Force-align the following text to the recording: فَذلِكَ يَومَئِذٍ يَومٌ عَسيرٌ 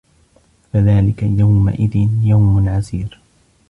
فَذلِكَ 0.73 1.23
يَومَئِذٍ 1.23 2.07
يَومٌ 2.23 2.69
عَسيرٌ 2.69 3.19